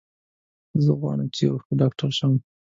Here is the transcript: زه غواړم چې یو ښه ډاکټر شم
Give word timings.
زه 0.83 0.91
غواړم 0.99 1.27
چې 1.35 1.41
یو 1.47 1.55
ښه 1.63 1.73
ډاکټر 1.81 2.09
شم 2.17 2.33